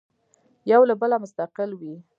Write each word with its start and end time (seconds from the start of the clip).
یو 0.71 0.81
له 0.89 0.95
بله 1.01 1.15
مستقل 1.23 1.69
وي. 1.79 1.95